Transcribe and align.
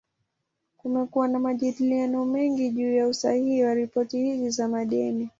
Kumekuwa 0.77 1.27
na 1.27 1.39
majadiliano 1.39 2.25
mengi 2.25 2.69
juu 2.71 2.93
ya 2.95 3.07
usahihi 3.07 3.63
wa 3.63 3.73
ripoti 3.73 4.17
hizi 4.17 4.49
za 4.49 4.67
madeni. 4.67 5.29